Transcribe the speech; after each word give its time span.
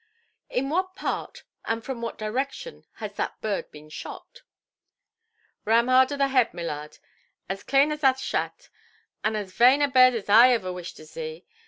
"In 0.49 0.69
what 0.71 0.95
part, 0.95 1.43
and 1.65 1.85
from 1.85 2.01
what 2.01 2.17
direction, 2.17 2.85
has 2.93 3.13
that 3.17 3.39
bird 3.39 3.69
been 3.69 3.87
shot"? 3.87 4.41
"Ramhard 5.63 6.11
of 6.11 6.17
the 6.17 6.29
head, 6.29 6.55
my 6.55 6.63
lard, 6.63 6.97
as 7.47 7.61
clane 7.61 7.91
athert 7.91 8.17
shat, 8.17 8.69
and 9.23 9.37
as 9.37 9.53
vaine 9.53 9.83
a 9.83 9.87
bird 9.87 10.15
as 10.15 10.27
iver 10.27 10.69
I 10.69 10.71
wish 10.71 10.95
to 10.95 11.05
zee. 11.05 11.45